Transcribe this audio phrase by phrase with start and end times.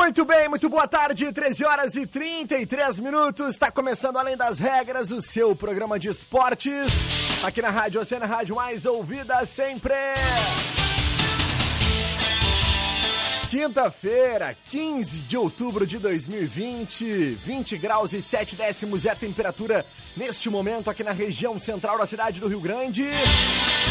[0.00, 3.50] Muito bem, muito boa tarde, 13 horas e 33 minutos.
[3.50, 7.06] Está começando Além das Regras, o seu programa de esportes.
[7.44, 9.92] Aqui na Rádio Oceana, Rádio mais ouvida sempre.
[13.50, 19.84] Quinta-feira, 15 de outubro de 2020, 20 graus e 7 décimos é a temperatura
[20.16, 23.04] neste momento aqui na região central da cidade do Rio Grande.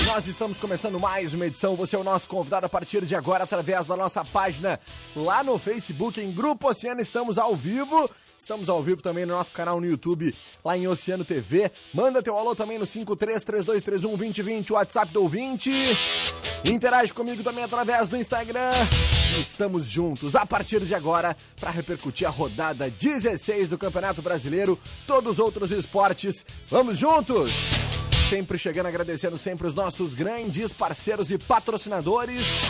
[0.05, 1.75] Nós estamos começando mais uma edição.
[1.75, 4.79] Você é o nosso convidado a partir de agora através da nossa página
[5.13, 7.01] lá no Facebook, em Grupo Oceano.
[7.01, 8.09] Estamos ao vivo.
[8.39, 11.69] Estamos ao vivo também no nosso canal no YouTube, lá em Oceano TV.
[11.93, 15.69] Manda teu alô também no 5332312020, WhatsApp do ouvinte.
[16.63, 18.71] Interage comigo também através do Instagram.
[19.37, 25.33] Estamos juntos a partir de agora para repercutir a rodada 16 do Campeonato Brasileiro, todos
[25.33, 26.45] os outros esportes.
[26.71, 27.71] Vamos juntos!
[28.29, 32.61] Sempre chegando agradecendo sempre os nossos grandes parceiros e patrocinadores.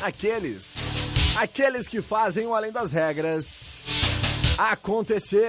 [0.00, 3.84] Aqueles, aqueles que fazem o além das regras
[4.58, 5.48] acontecer.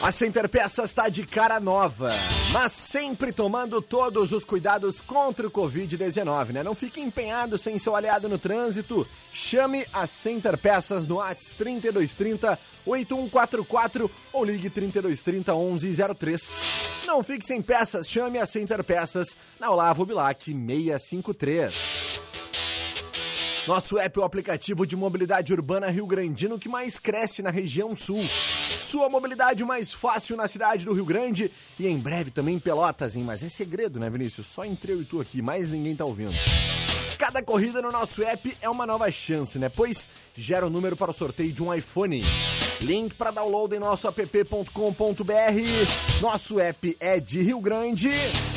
[0.00, 2.08] A Center Peças está de cara nova,
[2.52, 6.62] mas sempre tomando todos os cuidados contra o Covid-19, né?
[6.62, 9.06] Não fique empenhado sem seu aliado no trânsito.
[9.32, 12.56] Chame a Center Peças no ATS 3230
[12.86, 16.58] 8144 ou ligue 3230 1103.
[17.04, 22.27] Não fique sem peças, chame a Center Peças na Olavo Bilac 653.
[23.68, 27.94] Nosso app é o aplicativo de mobilidade urbana Rio Grandino que mais cresce na região
[27.94, 28.26] sul.
[28.80, 33.14] Sua mobilidade mais fácil na cidade do Rio Grande e em breve também em Pelotas,
[33.14, 33.24] hein?
[33.24, 34.46] Mas é segredo, né, Vinícius?
[34.46, 36.32] Só entre eu e tu aqui, mais ninguém tá ouvindo.
[37.18, 39.68] Cada corrida no nosso app é uma nova chance, né?
[39.68, 42.24] Pois gera o um número para o sorteio de um iPhone.
[42.80, 44.72] Link para download em nosso app.com.br.
[46.22, 48.12] Nosso app é de Rio Grande,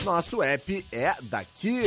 [0.05, 1.83] nosso app é daqui.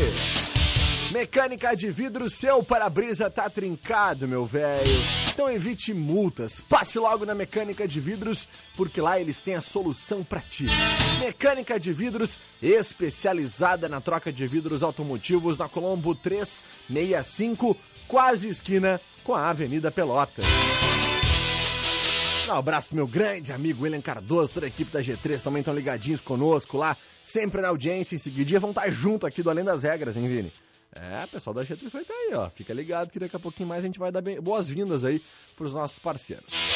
[1.15, 5.01] Mecânica de vidro, seu para-brisa tá trincado, meu velho.
[5.33, 6.61] Então evite multas.
[6.61, 10.67] Passe logo na Mecânica de Vidros, porque lá eles têm a solução para ti.
[11.21, 17.77] Mecânica de Vidros, especializada na troca de vidros automotivos na Colombo 365,
[18.09, 20.45] quase esquina com a Avenida Pelotas.
[22.49, 25.73] Um abraço pro meu grande amigo William Cardoso, toda a equipe da G3 também estão
[25.73, 28.17] ligadinhos conosco lá, sempre na audiência.
[28.17, 30.53] Em seguidinha vão estar junto aqui do Além das Regras, hein, Vini?
[30.95, 32.49] É, pessoal da G3 vai estar aí, ó.
[32.51, 35.21] Fica ligado que daqui a pouquinho mais a gente vai dar boas-vindas aí
[35.57, 36.75] pros nossos parceiros.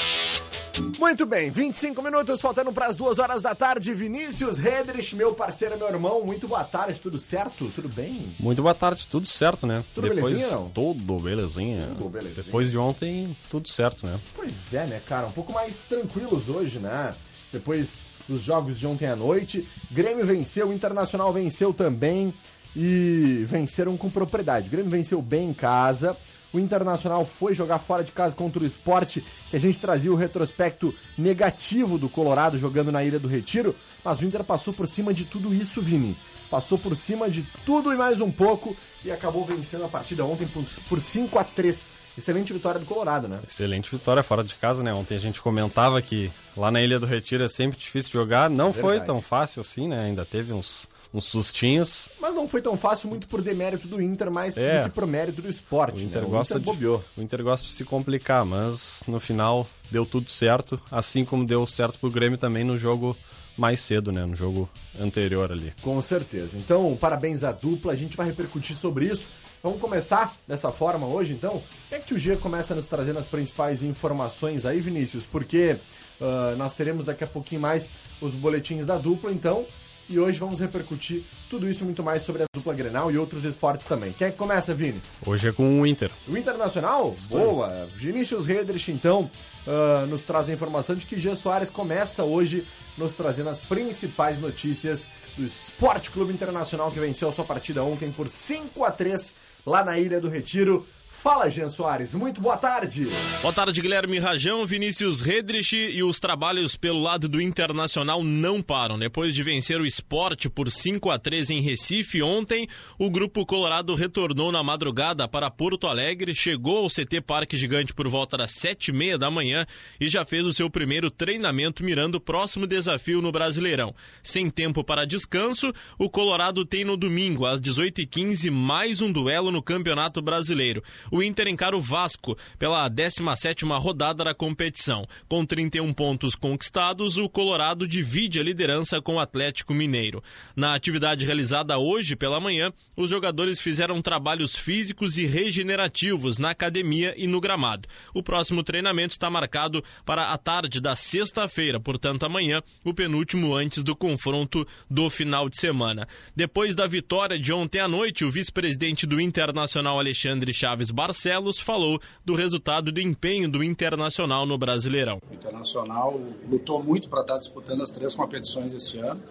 [0.99, 3.93] Muito bem, 25 minutos faltando para as duas horas da tarde.
[3.95, 7.71] Vinícius Redrich, meu parceiro, meu irmão, muito boa tarde, tudo certo?
[7.75, 8.35] Tudo bem?
[8.39, 9.85] Muito boa tarde, tudo certo, né?
[9.95, 10.69] Tudo Depois, belezinha, não?
[10.71, 11.83] Tudo belezinha.
[11.83, 12.45] Tudo belezinha.
[12.45, 14.21] Depois de ontem, tudo certo, né?
[14.35, 15.27] Pois é, né, cara?
[15.27, 17.15] Um pouco mais tranquilos hoje, né?
[17.53, 19.67] Depois dos jogos de ontem à noite.
[19.91, 22.33] Grêmio venceu, Internacional venceu também
[22.81, 24.69] e venceram com propriedade.
[24.69, 26.17] O Grêmio venceu bem em casa.
[26.53, 30.17] O Internacional foi jogar fora de casa contra o esporte, que a gente trazia o
[30.17, 33.75] retrospecto negativo do Colorado jogando na Ilha do Retiro,
[34.05, 36.17] mas o Inter passou por cima de tudo isso, Vini.
[36.49, 38.75] Passou por cima de tudo e mais um pouco
[39.05, 43.29] e acabou vencendo a partida ontem por, por 5 a 3 Excelente vitória do Colorado,
[43.29, 43.39] né?
[43.49, 44.93] Excelente vitória fora de casa, né?
[44.93, 48.51] Ontem a gente comentava que lá na Ilha do Retiro é sempre difícil jogar.
[48.51, 48.81] Não Verdade.
[48.81, 50.05] foi tão fácil assim, né?
[50.07, 52.09] Ainda teve uns, uns sustinhos.
[52.21, 54.81] Mas não foi tão fácil muito por demérito do Inter, mais É.
[54.83, 56.03] do que por mérito do esporte.
[56.03, 56.29] O Inter, né?
[56.29, 57.05] gosta o Inter de, bobeou.
[57.17, 61.65] o Inter gosta de se complicar, mas no final deu tudo certo, assim como deu
[61.67, 63.17] certo pro Grêmio também no jogo
[63.57, 64.25] mais cedo, né?
[64.25, 64.69] No jogo
[65.01, 65.73] anterior ali.
[65.83, 66.57] Com certeza.
[66.59, 69.29] Então, parabéns à dupla, a gente vai repercutir sobre isso.
[69.63, 71.63] Vamos começar dessa forma hoje, então?
[71.91, 75.79] É que o G começa nos trazendo as principais informações aí, Vinícius, porque
[76.21, 79.67] ah, nós teremos daqui a pouquinho mais os boletins da dupla, então.
[80.09, 83.45] E hoje vamos repercutir tudo isso e muito mais sobre a dupla Grenal e outros
[83.45, 84.13] esportes também.
[84.13, 85.01] Quem é que começa, Vini?
[85.25, 86.11] Hoje é com o Inter.
[86.27, 87.15] O Internacional?
[87.29, 87.87] Boa!
[87.95, 89.31] Vinícius Redrich, então,
[89.67, 92.67] uh, nos traz a informação de que Jean Soares começa hoje
[92.97, 98.11] nos trazendo as principais notícias do Esporte Clube Internacional que venceu a sua partida ontem
[98.11, 100.87] por 5 a 3 lá na Ilha do Retiro.
[101.21, 103.09] Fala, Jean Soares, muito boa tarde.
[103.43, 108.97] Boa tarde, Guilherme Rajão, Vinícius Redrich e os trabalhos pelo lado do Internacional não param.
[108.97, 113.97] Depois de vencer o esporte por 5 a 3 em Recife ontem, o Grupo Colorado
[113.97, 118.93] retornou na madrugada para Porto Alegre, chegou ao CT Parque Gigante por volta das 7
[118.93, 119.67] e meia da manhã
[120.01, 123.93] e já fez o seu primeiro treinamento mirando o próximo desafio no Brasileirão.
[124.23, 129.61] Sem tempo para descanso, o Colorado tem no domingo, às 18h15, mais um duelo no
[129.61, 135.07] Campeonato Brasileiro o Inter encara o Vasco pela 17ª rodada da competição.
[135.29, 140.23] Com 31 pontos conquistados, o Colorado divide a liderança com o Atlético Mineiro.
[140.57, 147.15] Na atividade realizada hoje pela manhã, os jogadores fizeram trabalhos físicos e regenerativos na academia
[147.17, 147.89] e no gramado.
[148.15, 153.83] O próximo treinamento está marcado para a tarde da sexta-feira, portanto amanhã, o penúltimo antes
[153.83, 156.07] do confronto do final de semana.
[156.35, 162.01] Depois da vitória de ontem à noite, o vice-presidente do Internacional Alexandre Chaves Barcelos falou
[162.25, 165.23] do resultado do empenho do Internacional no Brasileirão.
[165.31, 169.23] O Internacional lutou muito para estar disputando as três competições esse ano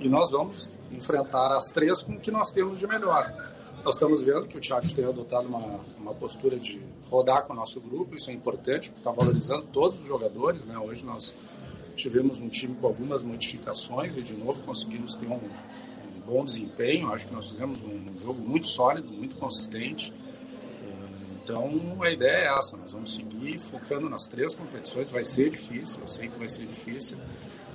[0.00, 3.32] e nós vamos enfrentar as três com o que nós temos de melhor.
[3.84, 7.56] Nós estamos vendo que o Thiago tem adotado uma, uma postura de rodar com o
[7.56, 10.64] nosso grupo, isso é importante, porque está valorizando todos os jogadores.
[10.64, 10.76] Né?
[10.76, 11.32] Hoje nós
[11.94, 17.12] tivemos um time com algumas modificações e, de novo, conseguimos ter um, um bom desempenho.
[17.12, 20.12] Acho que nós fizemos um jogo muito sólido, muito consistente.
[21.46, 26.00] Então a ideia é essa, nós vamos seguir focando nas três competições, vai ser difícil,
[26.00, 27.16] eu sei que vai ser difícil,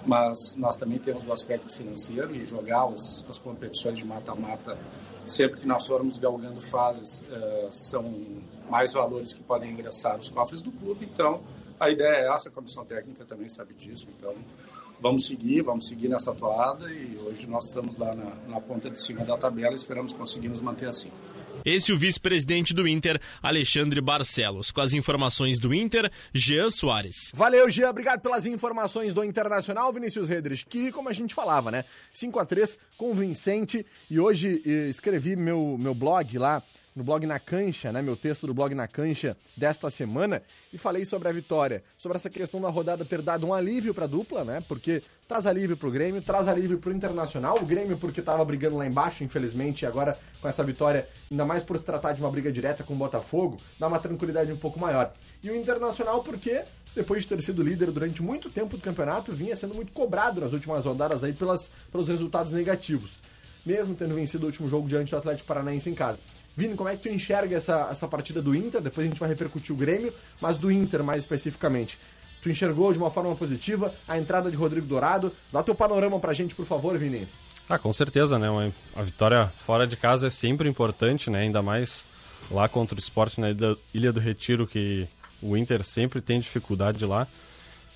[0.06, 4.78] mas nós também temos o aspecto financeiro e jogar as, as competições de mata-mata,
[5.26, 8.04] sempre que nós formos galgando fases, uh, são
[8.70, 11.40] mais valores que podem ingressar nos cofres do clube, então
[11.80, 14.36] a ideia é essa, a comissão técnica também sabe disso, então
[15.00, 19.00] vamos seguir, vamos seguir nessa toada e hoje nós estamos lá na, na ponta de
[19.00, 21.10] cima da tabela e esperamos conseguir nos manter assim.
[21.66, 24.72] Esse é o vice-presidente do Inter, Alexandre Barcelos.
[24.72, 27.32] Com as informações do Inter, Jean Soares.
[27.36, 27.90] Valeu, Jean.
[27.90, 31.86] Obrigado pelas informações do Internacional, Vinícius Redrich, que, como a gente falava, né?
[32.14, 33.86] 5 a 3 convincente.
[34.10, 36.64] E hoje eh, escrevi meu, meu blog lá
[36.96, 40.42] no blog Na Cancha, né, meu texto do blog Na Cancha desta semana,
[40.72, 44.06] e falei sobre a vitória, sobre essa questão da rodada ter dado um alívio para
[44.06, 47.66] a dupla, né, porque traz alívio para o Grêmio, traz alívio para o Internacional, o
[47.66, 51.78] Grêmio porque estava brigando lá embaixo, infelizmente, e agora com essa vitória, ainda mais por
[51.78, 55.14] se tratar de uma briga direta com o Botafogo, dá uma tranquilidade um pouco maior.
[55.44, 56.64] E o Internacional porque
[56.96, 60.54] depois de ter sido líder durante muito tempo do campeonato, vinha sendo muito cobrado nas
[60.54, 63.20] últimas rodadas aí pelas, pelos resultados negativos,
[63.66, 66.20] mesmo tendo vencido o último jogo diante do Atlético Paranaense em casa.
[66.56, 68.82] Vini, como é que tu enxerga essa, essa partida do Inter?
[68.82, 71.98] Depois a gente vai repercutir o Grêmio, mas do Inter mais especificamente.
[72.42, 75.32] Tu enxergou de uma forma positiva a entrada de Rodrigo Dourado?
[75.52, 77.28] Dá teu panorama pra gente, por favor, Vini.
[77.70, 78.50] Ah, com certeza, né?
[78.50, 81.42] Uma, a vitória fora de casa é sempre importante, né?
[81.42, 82.06] Ainda mais
[82.50, 83.48] lá contra o esporte na
[83.94, 85.08] Ilha do Retiro, que
[85.42, 87.28] o Inter sempre tem dificuldade lá.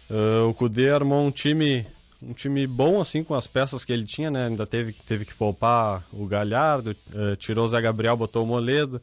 [0.09, 1.85] Uh, o Cudê armou um time
[2.21, 4.47] um time bom, assim, com as peças que ele tinha, né?
[4.47, 9.01] Ainda teve, teve que poupar o Galhardo, uh, tirou o Zé Gabriel, botou o Moledo.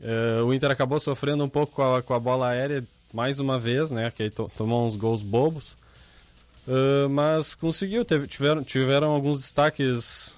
[0.00, 2.82] Uh, o Inter acabou sofrendo um pouco com a, com a bola aérea
[3.12, 4.10] mais uma vez, né?
[4.10, 5.76] Que aí to, tomou uns gols bobos.
[6.66, 10.34] Uh, mas conseguiu, teve, tiveram, tiveram alguns destaques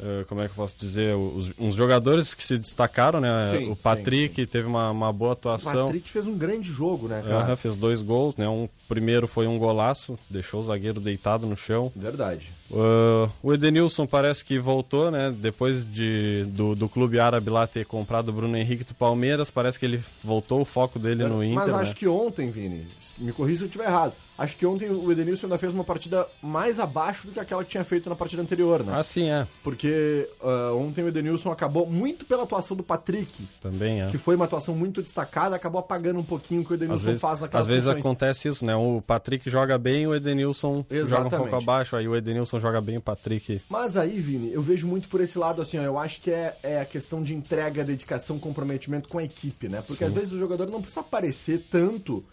[0.00, 3.50] Uh, como é que eu posso dizer, os, uns jogadores que se destacaram, né?
[3.50, 4.46] Sim, o Patrick sim, sim.
[4.46, 5.82] teve uma, uma boa atuação.
[5.82, 7.54] O Patrick fez um grande jogo, né, cara?
[7.54, 8.48] Uh, fez dois gols, né?
[8.48, 11.92] Um primeiro foi um golaço, deixou o zagueiro deitado no chão.
[11.96, 12.52] Verdade.
[12.70, 15.34] Uh, o Edenilson parece que voltou, né?
[15.36, 19.78] Depois de, do, do clube árabe lá ter comprado o Bruno Henrique do Palmeiras, parece
[19.80, 21.56] que ele voltou o foco dele no Inter.
[21.56, 21.96] Mas acho né?
[21.98, 22.86] que ontem, Vini,
[23.18, 26.24] me corrija se eu estiver errado Acho que ontem o Edenilson ainda fez uma partida
[26.40, 28.92] mais abaixo do que aquela que tinha feito na partida anterior, né?
[28.94, 29.44] Ah, sim, é.
[29.64, 33.48] Porque uh, ontem o Edenilson acabou muito pela atuação do Patrick.
[33.60, 34.06] Também é.
[34.06, 37.20] Que foi uma atuação muito destacada, acabou apagando um pouquinho o que o Edenilson vezes,
[37.20, 38.76] faz naquelas Às vezes acontece isso, né?
[38.76, 41.08] O Patrick joga bem, o Edenilson Exatamente.
[41.08, 43.60] joga um pouco abaixo, aí o Edenilson joga bem, o Patrick.
[43.68, 46.56] Mas aí, Vini, eu vejo muito por esse lado assim, ó, eu acho que é,
[46.62, 49.78] é a questão de entrega, dedicação, comprometimento com a equipe, né?
[49.84, 50.04] Porque sim.
[50.04, 52.24] às vezes o jogador não precisa aparecer tanto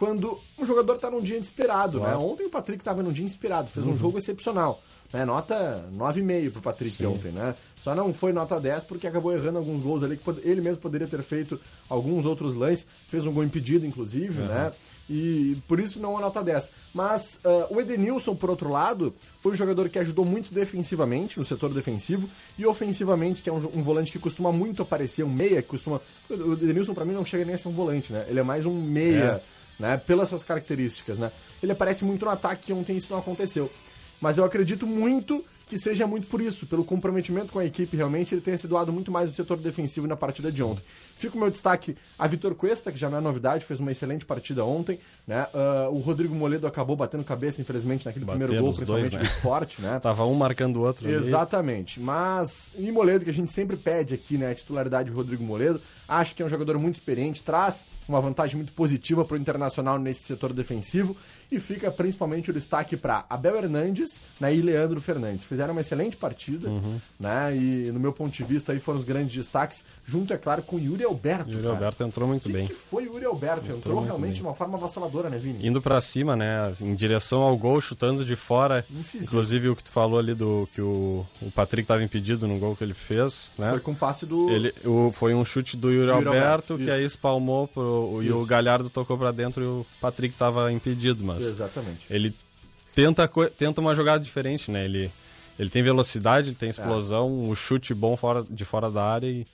[0.00, 2.18] quando um jogador tá num dia inspirado, Claro.
[2.18, 2.24] né?
[2.24, 4.82] Ontem o Patrick tava num dia inspirado, fez um jogo excepcional.
[5.12, 5.26] Né?
[5.26, 7.04] Nota 9,5 pro Patrick Sim.
[7.06, 7.54] ontem, né?
[7.82, 11.06] Só não foi nota 10 porque acabou errando alguns gols ali que ele mesmo poderia
[11.06, 14.72] ter feito alguns outros lances, fez um gol impedido, inclusive, né?
[15.08, 16.70] E por isso não é nota 10.
[16.94, 21.44] Mas ah, o Edenilson, por outro lado, foi um jogador que ajudou muito defensivamente, no
[21.44, 22.26] setor defensivo,
[22.56, 26.00] e ofensivamente, que é um, um volante que costuma muito aparecer, um meia que costuma.
[26.30, 28.24] O Edenilson, pra mim, não chega nem a ser um volante, né?
[28.28, 29.42] Ele é mais um meia,
[29.80, 29.96] né?
[29.96, 31.32] Pelas suas características, né?
[31.60, 33.68] Ele aparece muito no ataque e ontem isso não aconteceu.
[34.20, 38.34] Mas eu acredito muito que seja muito por isso, pelo comprometimento com a equipe, realmente,
[38.34, 40.82] ele tenha se doado muito mais no setor defensivo na partida de ontem.
[41.14, 44.26] Fica o meu destaque a Vitor Cuesta, que já não é novidade, fez uma excelente
[44.26, 45.46] partida ontem, né?
[45.54, 49.14] Ah, o Rodrigo Moledo acabou batendo cabeça, infelizmente, naquele Bateram primeiro gol, os dois, principalmente
[49.14, 49.20] né?
[49.20, 50.00] do esporte, né?
[50.02, 51.16] Tava um marcando o outro ali.
[51.16, 52.00] Exatamente.
[52.00, 54.50] Mas, e Moledo, que a gente sempre pede aqui, né?
[54.50, 55.80] A titularidade do Rodrigo Moledo.
[56.08, 60.00] Acho que é um jogador muito experiente, traz uma vantagem muito positiva para o Internacional
[60.00, 61.16] nesse setor defensivo.
[61.48, 65.44] E fica principalmente o destaque para Abel Hernandes né, e Leandro Fernandes.
[65.60, 66.98] Fizeram uma excelente partida, Uhum.
[67.18, 67.54] né?
[67.54, 70.76] E no meu ponto de vista aí foram os grandes destaques, junto, é claro, com
[70.76, 71.50] o Yuri Alberto.
[71.50, 71.74] Yuri cara.
[71.74, 72.64] Alberto entrou muito que, bem.
[72.64, 73.70] que foi o Yuri Alberto?
[73.70, 74.36] Entrou, muito realmente bem.
[74.40, 75.66] de uma forma avassaladora, né, Vini?
[75.66, 76.72] Indo pra cima, né?
[76.80, 78.86] Em direção ao gol, chutando de fora.
[78.90, 79.24] Incisivo.
[79.32, 82.74] Inclusive o que tu falou ali do que o, o Patrick tava impedido no gol
[82.74, 83.68] que ele fez, né?
[83.70, 84.48] Foi com o passe do.
[84.48, 86.38] Ele, o, foi um chute do Yuri, Yuri Alberto,
[86.72, 86.92] Alberto, que isso.
[86.92, 88.46] aí espalmou pro, e o.
[88.46, 92.06] Galhardo tocou pra dentro e o Patrick tava impedido, mas Exatamente.
[92.08, 92.34] ele
[92.94, 94.84] tenta, tenta uma jogada diferente, né?
[94.84, 95.10] Ele,
[95.60, 96.58] ele tem velocidade, ele É.
[96.58, 99.46] tem explosão, o chute bom fora, de fora da área e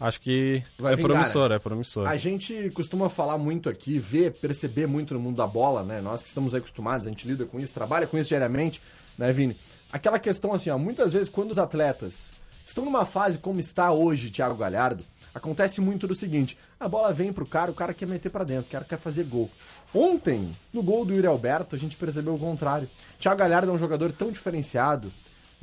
[0.00, 1.56] acho que Vai é vingar, promissor, né?
[1.56, 2.08] é promissor.
[2.08, 6.00] A gente costuma falar muito aqui, ver, perceber muito no mundo da bola, né?
[6.00, 8.80] Nós que estamos aí acostumados, a gente lida com isso, trabalha com isso diariamente,
[9.16, 9.56] né, Vini?
[9.92, 12.32] Aquela questão assim, ó, muitas vezes quando os atletas
[12.66, 17.32] estão numa fase como está hoje Thiago Galhardo, acontece muito do seguinte, a bola vem
[17.32, 19.48] pro cara, o cara quer meter pra dentro, o cara quer fazer gol.
[19.94, 22.88] Ontem, no gol do Yuri Alberto, a gente percebeu o contrário.
[23.20, 25.12] Thiago Galhardo é um jogador tão diferenciado,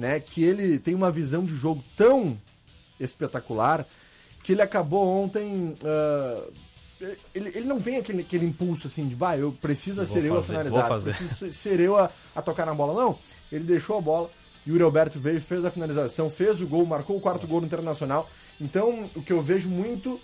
[0.01, 2.35] né, que ele tem uma visão de jogo tão
[2.99, 3.85] espetacular
[4.43, 5.77] que ele acabou ontem.
[5.83, 6.43] ah,
[7.33, 10.37] ele, ele não tem aquele, aquele impulso assim de, bah, eu preciso Vou ser eu
[10.37, 12.93] a finalizar, vou fazer." preciso ser eu a, a tocar na bola.
[12.99, 13.17] Não,
[13.51, 14.29] ele deixou a bola,
[14.67, 18.29] Yuri Alberto veio, fez a finalização, fez o gol, marcou o quarto gol no Internacional.
[18.59, 20.19] Então, o que eu vejo muito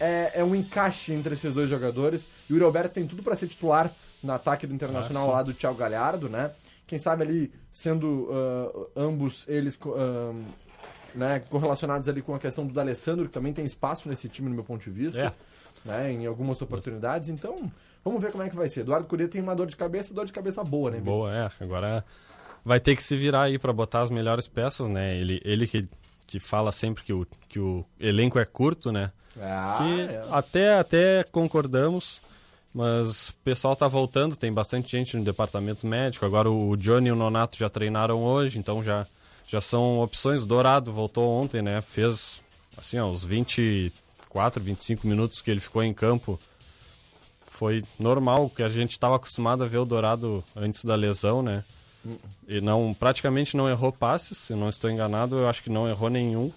[0.00, 2.28] é, é um encaixe entre esses dois jogadores.
[2.50, 3.92] Yuri Alberto tem tudo para ser titular
[4.22, 5.36] no ataque do Internacional Ah, ao sim.
[5.36, 6.50] lado do Thiago Galhardo, né?
[6.86, 10.32] Quem sabe ali sendo ah, ambos eles ah,
[11.14, 14.54] né, correlacionados ali com a questão do D'Alessandro, que também tem espaço nesse time, no
[14.54, 15.32] meu ponto de vista, É.
[15.88, 17.28] né, em algumas oportunidades.
[17.28, 17.70] Então,
[18.04, 18.80] vamos ver como é que vai ser.
[18.80, 20.98] Eduardo Curiel tem uma dor de cabeça, dor de cabeça boa, né?
[20.98, 21.12] Vitor?
[21.12, 21.50] Boa, é.
[21.58, 22.04] Agora
[22.64, 25.16] vai ter que se virar aí pra botar as melhores peças, né?
[25.16, 25.88] Ele, ele que,
[26.26, 29.10] que fala sempre que o, que o elenco é curto, né?
[29.40, 30.22] Ah, que é.
[30.30, 32.20] até, até concordamos,
[32.76, 36.26] mas o pessoal tá voltando, tem bastante gente no departamento médico.
[36.26, 39.06] Agora o Johnny e o Nonato já treinaram hoje, então já,
[39.46, 40.42] já são opções.
[40.42, 41.80] O Dourado voltou ontem, né?
[41.80, 42.42] Fez
[42.76, 46.38] assim, ó, uns 24, 25 minutos que ele ficou em campo.
[47.46, 51.64] Foi normal, que a gente estava acostumado a ver o Dourado antes da lesão, né?
[52.46, 56.10] E não, praticamente não errou passes, se não estou enganado, eu acho que não errou
[56.10, 56.52] nenhum.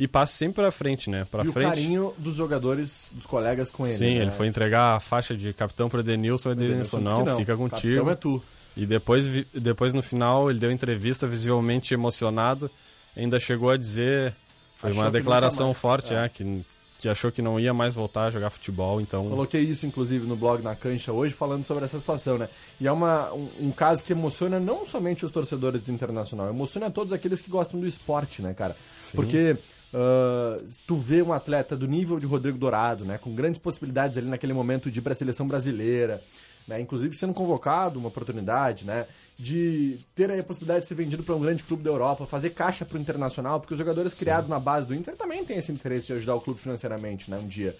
[0.00, 1.26] E passe sempre pra frente, né?
[1.30, 1.66] Pra e frente.
[1.66, 3.94] o carinho dos jogadores, dos colegas com ele.
[3.94, 4.22] Sim, né?
[4.22, 7.68] ele foi entregar a faixa de capitão pro Edenilson, o Edenilson não, que fica Capitão
[7.68, 8.10] contigo.
[8.10, 8.42] é tu.
[8.74, 12.70] E depois, depois no final ele deu entrevista visivelmente emocionado,
[13.14, 14.34] ainda chegou a dizer,
[14.74, 16.24] foi Achou uma declaração mais, forte, é.
[16.24, 16.64] é, que,
[16.98, 20.34] que achou que não ia mais voltar a jogar futebol, então Coloquei isso, inclusive, no
[20.34, 22.48] blog na cancha hoje, falando sobre essa situação, né?
[22.80, 26.90] E é uma, um, um caso que emociona não somente os torcedores do Internacional, emociona
[26.90, 28.74] todos aqueles que gostam do esporte, né, cara?
[29.14, 29.58] Porque
[29.92, 33.18] ah, tu vê um atleta do nível de Rodrigo Dourado, né?
[33.18, 36.22] Com grandes possibilidades ali naquele momento de ir pra seleção brasileira,
[36.66, 36.80] né?
[36.80, 39.06] Inclusive sendo convocado, uma oportunidade, né?
[39.38, 42.50] De ter aí a possibilidade de ser vendido para um grande clube da Europa, fazer
[42.50, 46.06] caixa pro Internacional, porque os jogadores criados na base do Inter também têm esse interesse
[46.06, 47.38] de ajudar o clube financeiramente, né?
[47.38, 47.76] Um dia.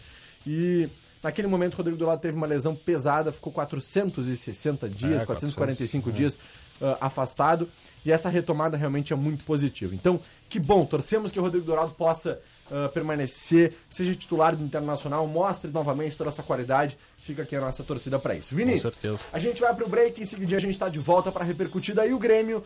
[0.47, 0.88] E
[1.22, 6.16] naquele momento o Rodrigo Dourado teve uma lesão pesada, ficou 460 dias, É, 445 400,
[6.16, 6.38] dias
[6.80, 7.68] ah, afastado.
[8.04, 9.94] E essa retomada realmente é muito positiva.
[9.94, 15.26] Então, que bom, torcemos que o Rodrigo Dourado possa ah, permanecer, seja titular do Internacional,
[15.26, 16.96] mostre novamente toda essa qualidade.
[17.18, 18.54] Fica aqui a nossa torcida para isso.
[18.54, 19.24] Vini, Com certeza.
[19.32, 22.14] a gente vai pro break, em seguida a gente tá de volta para repercutir daí
[22.14, 22.62] o Grêmio,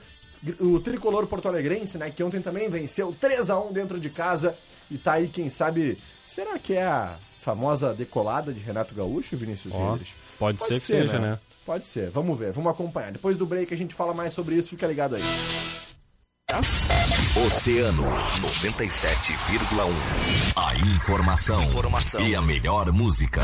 [0.60, 4.56] o tricolor porto-alegrense, né, que ontem também venceu 3 a 1 dentro de casa
[4.90, 9.74] e tá aí, quem sabe, será que é a famosa decolada de Renato Gaúcho, Vinícius
[9.74, 11.32] oh, Pode, pode ser, ser que seja, né?
[11.32, 11.38] né?
[11.64, 12.10] Pode ser.
[12.10, 13.12] Vamos ver, vamos acompanhar.
[13.12, 15.22] Depois do break a gente fala mais sobre isso, fica ligado aí.
[17.46, 18.04] Oceano
[18.40, 19.92] 97,1.
[20.56, 23.42] A informação, informação e a melhor música.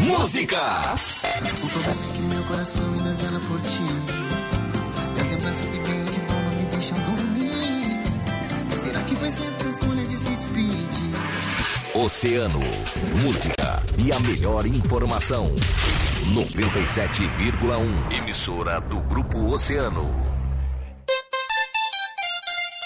[0.00, 1.27] Música!
[2.58, 3.86] Coração zela por ti.
[5.16, 8.02] E as lembranças que vêm e que vão não me deixam dormir.
[8.68, 10.88] Será que foi essa escolha de se despedir?
[11.94, 12.58] Oceano,
[13.22, 15.54] música e a melhor informação.
[16.34, 20.10] 97,1 emissora do Grupo Oceano.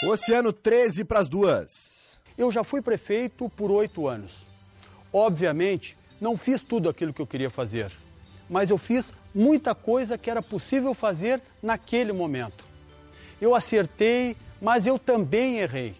[0.06, 2.20] Oceano 13 para as duas.
[2.36, 4.44] Eu já fui prefeito por oito anos.
[5.10, 7.90] Obviamente, não fiz tudo aquilo que eu queria fazer,
[8.52, 12.62] mas eu fiz muita coisa que era possível fazer naquele momento.
[13.40, 15.94] Eu acertei, mas eu também errei.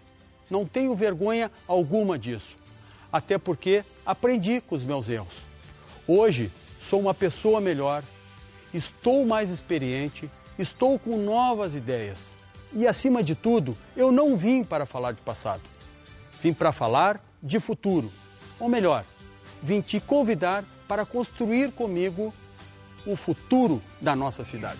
[0.51, 2.55] Não tenho vergonha alguma disso,
[3.11, 5.41] até porque aprendi com os meus erros.
[6.07, 8.03] Hoje sou uma pessoa melhor,
[8.71, 10.29] estou mais experiente,
[10.59, 12.35] estou com novas ideias.
[12.71, 15.63] E acima de tudo, eu não vim para falar de passado.
[16.39, 18.11] Vim para falar de futuro.
[18.59, 19.03] Ou melhor,
[19.63, 22.31] vim te convidar para construir comigo
[23.05, 24.79] o futuro da nossa cidade.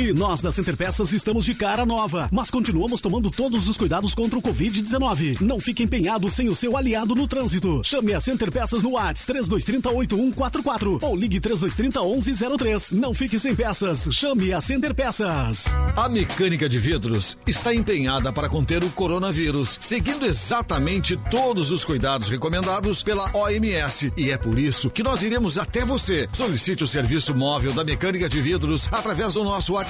[0.00, 4.14] E nós da Center Peças estamos de cara nova, mas continuamos tomando todos os cuidados
[4.14, 5.42] contra o Covid-19.
[5.42, 7.82] Não fique empenhado sem o seu aliado no trânsito.
[7.84, 12.92] Chame a Center Peças no WhatsApp 3230-8144 ou ligue 3230-1103.
[12.92, 14.08] Não fique sem peças.
[14.10, 15.76] Chame a Center Peças.
[15.94, 22.30] A mecânica de vidros está empenhada para conter o coronavírus, seguindo exatamente todos os cuidados
[22.30, 24.10] recomendados pela OMS.
[24.16, 26.26] E é por isso que nós iremos até você.
[26.32, 29.89] Solicite o serviço móvel da mecânica de vidros através do nosso WhatsApp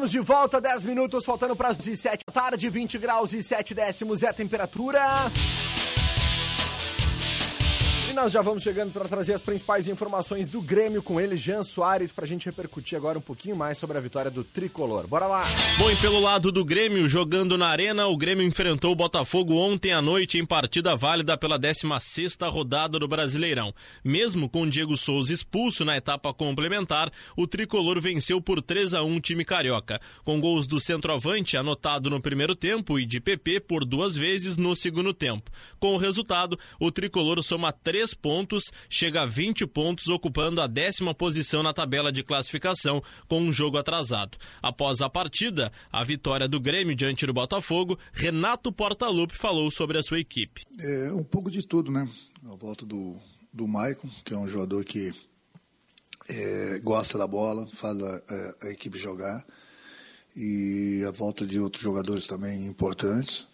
[0.00, 3.74] Estamos de volta, 10 minutos, faltando para as 17 da tarde, 20 graus e 7
[3.74, 4.98] décimos é a temperatura.
[8.22, 12.12] Nós já vamos chegando para trazer as principais informações do Grêmio com ele, Jean Soares,
[12.12, 15.06] para a gente repercutir agora um pouquinho mais sobre a vitória do Tricolor.
[15.06, 15.46] Bora lá!
[15.78, 19.92] Bom, e pelo lado do Grêmio, jogando na Arena, o Grêmio enfrentou o Botafogo ontem
[19.92, 23.72] à noite em partida válida pela 16ª rodada do Brasileirão.
[24.04, 29.16] Mesmo com Diego Souza expulso na etapa complementar, o Tricolor venceu por 3 a 1
[29.16, 33.82] o time carioca, com gols do centroavante anotado no primeiro tempo e de PP por
[33.82, 35.50] duas vezes no segundo tempo.
[35.78, 37.72] Com o resultado, o Tricolor soma
[38.10, 43.40] 3 pontos, chega a 20 pontos, ocupando a décima posição na tabela de classificação com
[43.40, 44.38] um jogo atrasado.
[44.62, 50.02] Após a partida, a vitória do Grêmio diante do Botafogo, Renato Portaluppi falou sobre a
[50.02, 50.62] sua equipe.
[50.78, 52.08] É um pouco de tudo, né?
[52.44, 53.16] A volta do,
[53.52, 55.12] do Maicon, que é um jogador que
[56.28, 58.22] é, gosta da bola, faz a,
[58.62, 59.44] a, equipe jogar,
[60.36, 63.46] e a volta de outros jogadores também importantes.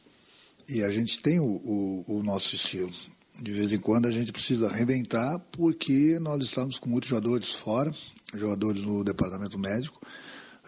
[0.68, 2.92] E a gente tem o, o, o nosso estilo.
[3.40, 7.94] De vez em quando a gente precisa reinventar, porque nós estamos com muitos jogadores fora,
[8.34, 10.00] jogadores no departamento médico,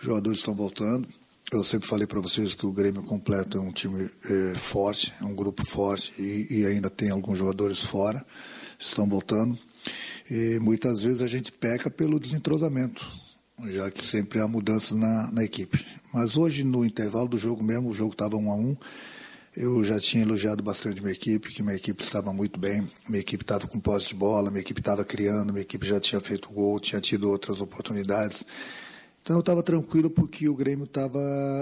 [0.01, 1.09] jogadores estão voltando.
[1.51, 5.25] Eu sempre falei para vocês que o Grêmio completo é um time é, forte, é
[5.25, 8.25] um grupo forte e, e, ainda tem alguns jogadores fora,
[8.79, 9.59] estão voltando.
[10.31, 13.11] E muitas vezes a gente peca pelo desentrosamento,
[13.69, 15.83] já que sempre há mudanças na, na equipe.
[16.13, 18.77] Mas hoje, no intervalo do jogo mesmo, o jogo estava um a um,
[19.57, 23.43] Eu já tinha elogiado bastante minha equipe, que minha equipe estava muito bem, minha equipe
[23.43, 26.79] estava com posse de bola, minha equipe estava criando, minha equipe já tinha feito gol,
[26.79, 28.45] tinha tido outras oportunidades.
[29.23, 31.21] Então eu estava tranquilo porque o Grêmio estava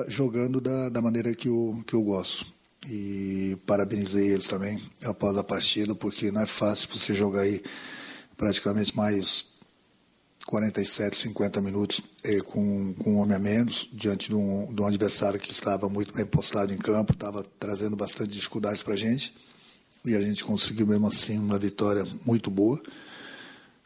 [0.08, 2.46] jogando da, da maneira que eu, que eu gosto.
[2.88, 7.60] E parabenizei eles também após a partida, porque não é fácil você jogar aí
[8.36, 9.55] praticamente mais
[10.46, 14.86] 47, 50 minutos eh, com, com um homem a menos, diante de um, de um
[14.86, 19.34] adversário que estava muito bem postado em campo, estava trazendo bastante dificuldades para a gente.
[20.04, 22.80] E a gente conseguiu mesmo assim uma vitória muito boa.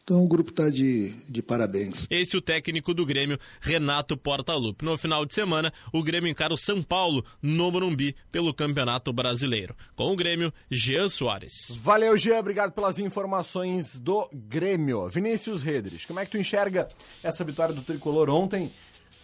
[0.03, 2.07] Então o grupo está de, de parabéns.
[2.11, 4.85] Esse é o técnico do Grêmio, Renato Portaluppi.
[4.85, 9.75] No final de semana, o Grêmio encara o São Paulo no Morumbi pelo Campeonato Brasileiro.
[9.95, 11.77] Com o Grêmio, Jean Soares.
[11.81, 12.39] Valeu, Jean.
[12.39, 15.09] Obrigado pelas informações do Grêmio.
[15.09, 16.89] Vinícius Redrich, como é que tu enxerga
[17.23, 18.73] essa vitória do Tricolor ontem?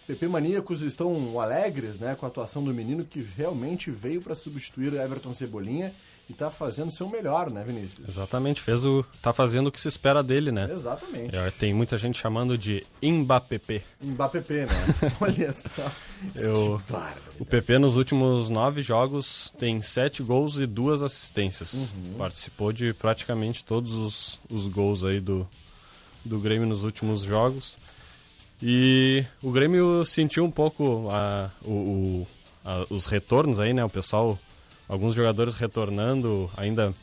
[0.07, 4.93] PP Maníacos estão alegres né, com a atuação do menino que realmente veio para substituir
[4.93, 5.93] o Everton Cebolinha
[6.29, 8.07] e está fazendo seu melhor, né, Vinícius?
[8.07, 9.05] Exatamente, fez o.
[9.21, 10.69] tá fazendo o que se espera dele, né?
[10.71, 11.35] Exatamente.
[11.35, 13.81] Já tem muita gente chamando de Mbappé.
[14.01, 14.71] Mbappé, né?
[15.19, 15.89] Olha só.
[16.35, 16.81] Eu,
[17.37, 21.73] o PP nos últimos nove jogos tem sete gols e duas assistências.
[21.73, 22.15] Uhum.
[22.17, 25.45] Participou de praticamente todos os, os gols aí do,
[26.23, 27.77] do Grêmio nos últimos jogos.
[28.61, 32.27] E o Grêmio sentiu um pouco a, o, o-
[32.65, 33.83] a- os retornos aí, né?
[33.85, 34.37] O pessoal,
[34.87, 36.93] alguns jogadores retornando ainda.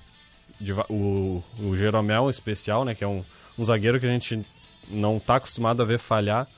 [0.61, 2.95] deva- O, o Jeromel especial, né?
[2.95, 3.25] Que é um,
[3.59, 4.45] um zagueiro que a gente
[4.89, 6.49] não tá acostumado a ver falhar.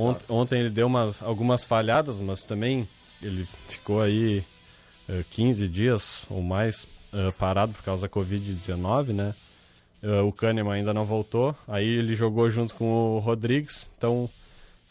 [0.00, 2.88] Ont- ontem ele deu umas, algumas falhadas, mas também
[3.22, 4.44] ele ficou aí
[5.08, 9.34] eh, 15 dias ou mais eh, parado por causa da Covid-19, né?
[10.06, 14.30] Eh, o Kahneman ainda não voltou, aí ele jogou junto com o Rodrigues, então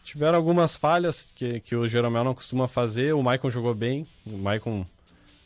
[0.04, 4.38] tiveram algumas falhas que, que o Jeromel não costuma fazer, o Maicon jogou bem, o
[4.38, 4.86] Maicon,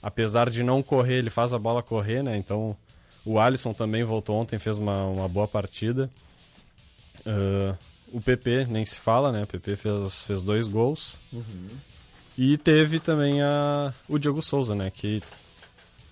[0.02, 2.36] apesar de não correr, ele faz a bola correr, né?
[2.36, 2.76] Então
[3.24, 6.10] o Alisson também voltou ontem, fez uma, uma boa partida.
[7.24, 7.76] Eh,
[8.12, 9.44] o PP nem se fala, né?
[9.44, 11.16] O PP fez, fez dois gols.
[12.36, 14.90] E teve também a, o Diego Souza, né?
[14.90, 15.22] Que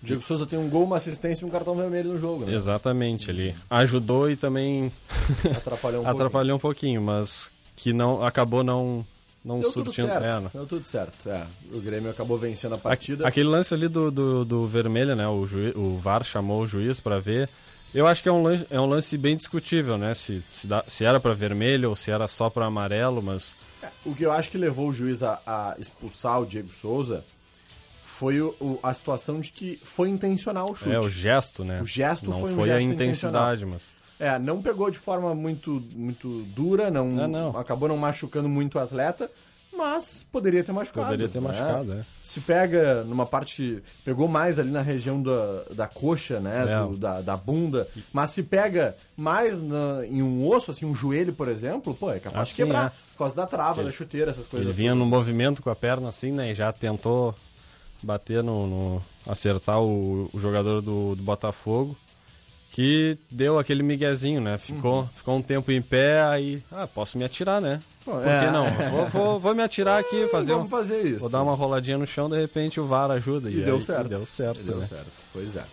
[0.08, 2.54] Diego Souza tem um gol, uma assistência e um cartão vermelho no jogo, né?
[2.54, 4.91] exatamente ele ajudou e também
[5.58, 9.06] Atrapalhou um atrapalhou um pouquinho, mas que não acabou não
[9.46, 10.08] não Deu tudo surtindo.
[10.10, 10.50] certo, é, não.
[10.54, 11.30] deu tudo certo.
[11.30, 13.26] É, o Grêmio acabou vencendo a partida.
[13.26, 15.26] Aquele lance ali do, do, do vermelho, né?
[15.28, 17.48] O, juiz, o VAR chamou o juiz pra ver.
[17.93, 20.13] Eu acho que é um lance, é um lance bem discutível, né?
[20.13, 23.56] Se, se, dá- se era pra vermelho ou se era só pra amarelo, mas
[24.06, 27.24] O que eu acho que levou o juiz a, a expulsar o Diego Souza
[28.18, 30.92] foi o- o- a situação de que foi intencional o chute.
[30.96, 31.82] é o gesto, né?
[31.82, 33.82] O gesto não foi um foi gesto a intensidade, mas
[34.20, 37.50] É, não pegou de forma muito, muito dura, não, Ah, não.
[37.58, 39.30] acabou não machucando muito o atleta,
[39.78, 41.06] mas poderia ter machucado.
[41.06, 41.48] Poderia ter né?
[41.50, 42.04] machucado, é.
[42.24, 46.82] Se pega numa parte que pegou mais ali na região da, da coxa, né, É.
[46.82, 51.32] do- da, da bunda, mas se pega mais na- em um osso, assim, um joelho,
[51.34, 52.90] por exemplo, pô, é capaz Ah, de quebrar é.
[53.12, 54.66] por causa da trava, Ele- da chuteira, essas coisas.
[54.66, 56.52] Ele vinha no movimento com a perna assim, né?
[56.52, 57.36] E já tentou
[58.02, 58.68] bater no.
[58.68, 61.98] no- acertar o, o jogador do, do Botafogo.
[62.72, 64.58] Que deu aquele miguezinho, né?
[64.60, 66.62] Ficou, ficou um tempo em pé, aí.
[66.72, 67.82] Ah, posso me atirar, né?
[68.06, 68.46] Por é.
[68.46, 68.70] que não?
[68.92, 71.22] Vou, vou- vou me atirar aqui, fazer Vamos um- fazer isso.
[71.22, 73.50] Vou dar uma roladinha no chão, de repente o VAR ajuda.
[73.50, 74.06] E, E, deu aí- certo.
[74.06, 74.86] e deu certo, E deu né?
[74.86, 75.66] certo, pois é.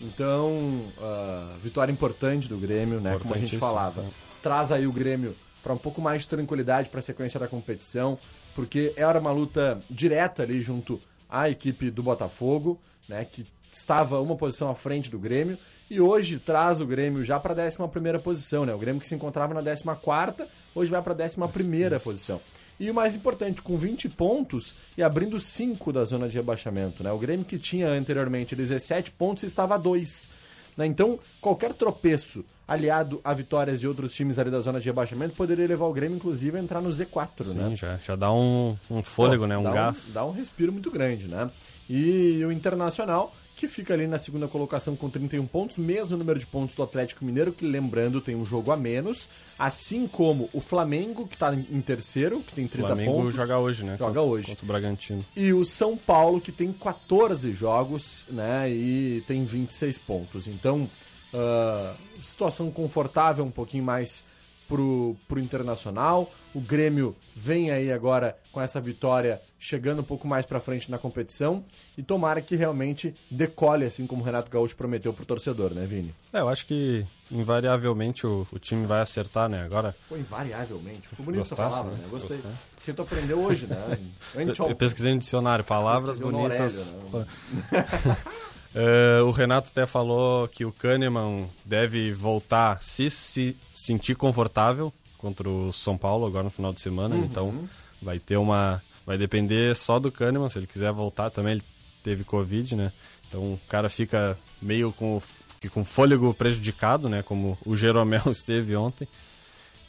[0.00, 3.18] Então, ah, vitória importante do Grêmio, né?
[3.20, 4.02] Como a gente falava.
[4.02, 4.08] né?
[4.42, 8.16] Traz aí o Grêmio para um pouco mais de tranquilidade para a sequência da competição,
[8.54, 13.24] porque era uma luta direta ali junto à equipe do Botafogo, né?
[13.24, 15.58] Que estava uma posição à frente do Grêmio.
[15.90, 18.74] E hoje traz o Grêmio já para a 11 posição, né?
[18.74, 22.40] O Grêmio que se encontrava na 14, hoje vai para a 11 posição.
[22.80, 27.02] E o mais importante, com 20 pontos e abrindo 5 da zona de rebaixamento.
[27.02, 27.10] Né?
[27.10, 30.30] O Grêmio que tinha anteriormente 17 pontos estava a 2.
[30.76, 30.86] Né?
[30.86, 35.66] Então, qualquer tropeço aliado a vitórias de outros times ali da zona de rebaixamento poderia
[35.66, 37.42] levar o Grêmio, inclusive, a entrar no Z4.
[37.44, 37.74] Sim, né?
[37.74, 39.56] já, já dá um, um fôlego, Pô, né?
[39.56, 40.12] Um gás.
[40.12, 41.50] dá um respiro muito grande, né?
[41.88, 46.46] E o Internacional, que fica ali na segunda colocação com 31 pontos, mesmo número de
[46.46, 49.28] pontos do Atlético Mineiro, que lembrando tem um jogo a menos,
[49.58, 53.34] assim como o Flamengo, que tá em terceiro, que tem O 30 Flamengo pontos.
[53.34, 53.96] joga hoje, né?
[53.96, 54.46] Joga contra, hoje.
[54.48, 55.24] Contra o Bragantino.
[55.34, 58.70] E o São Paulo, que tem 14 jogos, né?
[58.70, 60.46] E tem 26 pontos.
[60.46, 60.88] Então,
[61.34, 64.24] ah, situação confortável, um pouquinho mais
[64.68, 66.30] pro, pro Internacional.
[66.54, 70.98] O Grêmio vem aí agora com essa vitória, chegando um pouco mais pra frente na
[70.98, 71.64] competição.
[71.96, 76.14] E tomara que realmente decole, assim como o Renato Gaúcho prometeu pro torcedor, né, Vini?
[76.32, 79.62] É, eu acho que invariavelmente o, o time vai acertar, né?
[79.62, 79.94] Agora.
[80.08, 81.08] Pô, invariavelmente.
[81.08, 82.04] Ficou bonita essa Gostasse, palavra, né?
[82.04, 82.08] né?
[82.10, 82.36] Gostei.
[82.36, 82.52] Gostei.
[82.78, 83.98] Você tu aprendeu hoje, né?
[84.34, 86.94] Eu, eu pesquisei no dicionário, palavras bonitas.
[87.12, 87.26] Aurélio,
[88.74, 95.48] É, o Renato até falou que o Kahneman deve voltar se se sentir confortável contra
[95.48, 97.16] o São Paulo agora no final de semana.
[97.16, 97.24] Uhum.
[97.24, 97.68] Então
[98.00, 98.82] vai ter uma.
[99.06, 101.52] Vai depender só do Kahneman, se ele quiser voltar também.
[101.52, 101.64] Ele
[102.02, 102.92] teve Covid, né?
[103.26, 105.20] Então o cara fica meio com,
[105.72, 107.22] com fôlego prejudicado, né?
[107.22, 109.08] Como o Jeromel esteve ontem.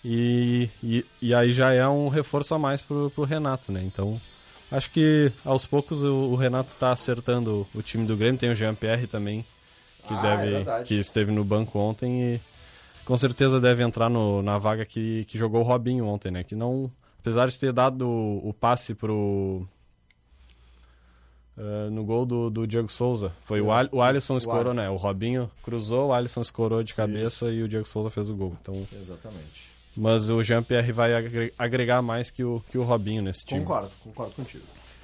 [0.04, 3.84] E, e, e aí já é um reforço a mais pro, pro Renato, né?
[3.84, 4.20] Então
[4.72, 8.40] acho que aos poucos o, o Renato tá acertando o time do Grêmio.
[8.40, 9.46] Tem o Jean-Pierre também,
[10.08, 10.86] que, Ah, é deve, verdade.
[10.88, 12.42] que esteve no banco ontem e
[13.06, 16.44] com certeza deve entrar no, na vaga que, que jogou o Robinho ontem, né?
[16.44, 16.92] Que não.
[17.20, 19.68] Apesar de ter dado o, o passe pro.
[21.58, 23.32] eh, no gol do, do Diego Souza.
[23.44, 24.90] Foi o, Al, o Alisson escorou, né?
[24.90, 28.56] O Robinho cruzou, o Alisson escorou de cabeça e o Diego Souza fez o gol.
[28.62, 29.79] Então, Exatamente.
[29.96, 33.62] Mas o Jean-Pierre vai agre- agregar mais que o, que o Robinho nesse time.
[33.62, 34.64] Concordo, concordo contigo.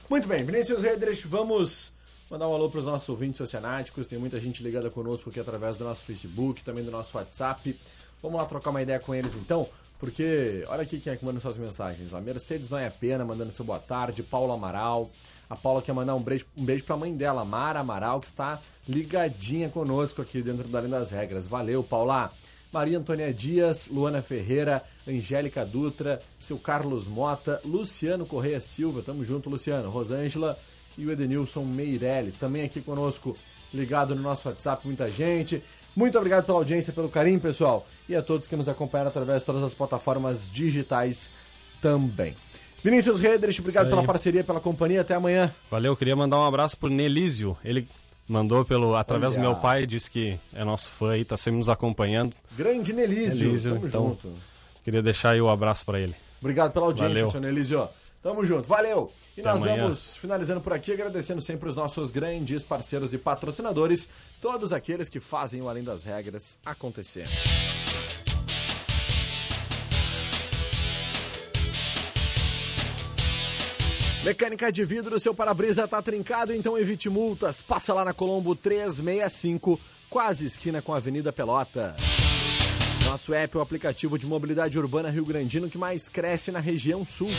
[0.10, 1.92] Muito bem, Vinícius Redrich, vamos
[2.30, 4.08] mandar um alô para os nossos ouvintes oceanáticos.
[4.08, 7.80] Tem muita gente ligada conosco aqui através do nosso Facebook, também do nosso WhatsApp.
[8.22, 9.68] Vamos lá trocar uma ideia com eles então,
[10.00, 12.14] porque olha aqui quem é que manda suas mensagens.
[12.14, 14.24] A Mercedes não é pena, mandando seu boa tarde.
[14.24, 15.10] Paula Amaral.
[15.48, 18.26] A Paula quer mandar um beijo, um beijo para a mãe dela, Mara Amaral, que
[18.26, 21.46] está ligadinha conosco aqui dentro da Além das Regras.
[21.46, 22.32] Valeu, Paula.
[22.76, 29.50] Maria Antônia Dias, Luana Ferreira, Angélica Dutra, seu Carlos Mota, Luciano Correia Silva, tamo junto,
[29.50, 30.60] Luciano, Rosângela
[30.98, 33.34] e o Edenilson Meirelles, também aqui conosco,
[33.74, 35.64] ligado no nosso WhatsApp, muita gente.
[35.96, 39.46] Muito obrigado pela audiência, pelo carinho, pessoal, e a todos que nos acompanharam através de
[39.46, 41.32] todas as plataformas digitais
[41.82, 42.36] também.
[42.84, 45.50] Vinícius Redrich, obrigado pela parceria, pela companhia, até amanhã.
[45.72, 47.58] Valeu, queria mandar um abraço pro Nelísio.
[47.64, 47.88] Ele
[48.28, 49.42] mandou pelo através Olha.
[49.42, 52.36] do meu pai, disse que é nosso fã aí, tá sempre nos acompanhando.
[52.58, 54.34] Grande Nelísio, Nelísio, tamo então, junto.
[54.84, 56.16] Queria deixar aí o abraço pra ele.
[56.40, 57.30] Obrigado pela audiência, Valeu.
[57.30, 57.90] senhor Nelísio.
[58.22, 59.12] Tamo junto, valeu!
[59.38, 59.84] E Até nós amanhã.
[59.84, 64.10] vamos finalizando por aqui, agradecendo sempre os nossos grandes parceiros e patrocinadores,
[64.42, 67.28] todos aqueles que fazem o Além das Regras acontecer.
[74.26, 77.62] Mecânica de vidro, seu para-brisa tá trincado, então evite multas.
[77.62, 81.94] Passa lá na Colombo 365, quase esquina com a Avenida Pelotas.
[83.06, 87.06] Nosso app é o aplicativo de mobilidade urbana Rio Grandino que mais cresce na região
[87.06, 87.30] sul.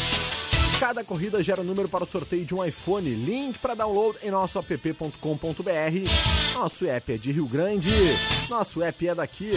[0.79, 3.13] Cada corrida gera um número para o sorteio de um iPhone.
[3.17, 5.19] Link para download em nosso app.com.br.
[6.55, 7.91] Nosso app é de Rio Grande.
[8.49, 9.51] Nosso app é daqui.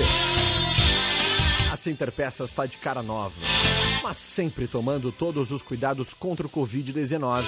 [1.71, 3.35] A Center Peças está de cara nova,
[4.03, 7.45] mas sempre tomando todos os cuidados contra o Covid-19.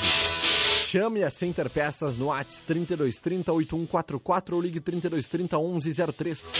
[0.78, 6.54] Chame a Center Peças no ATS 3230 8144 ou ligue 3230 1103.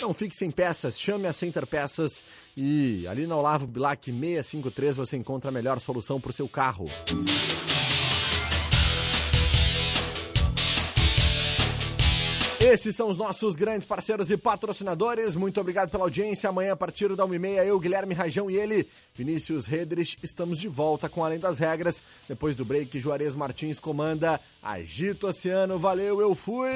[0.00, 2.22] Não fique sem peças, chame a Center Peças
[2.56, 6.88] e ali na Olavo Bilac 653 você encontra a melhor solução para o seu carro.
[12.64, 15.34] Esses são os nossos grandes parceiros e patrocinadores.
[15.34, 16.48] Muito obrigado pela audiência.
[16.48, 21.08] Amanhã, a partir da 1h30, eu, Guilherme Rajão e ele, Vinícius Redrich, estamos de volta
[21.08, 22.00] com Além das Regras.
[22.28, 25.76] Depois do break, Juarez Martins comanda Agito Oceano.
[25.76, 26.70] Valeu, eu fui!